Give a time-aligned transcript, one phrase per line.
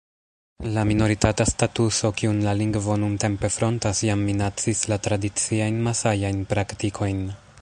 [0.75, 7.27] La minoritata statuso kiun la lingvo nuntempe frontas jam minacis la tradiciajn masajajn praktikojn.